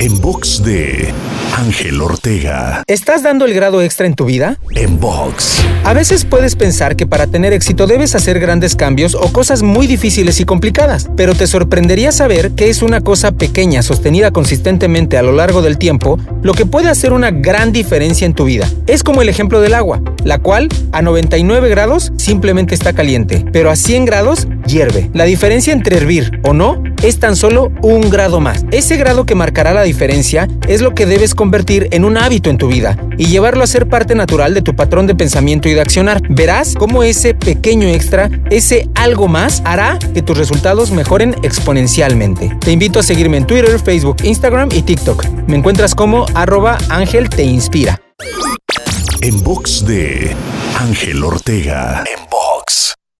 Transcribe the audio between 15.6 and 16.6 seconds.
del tiempo lo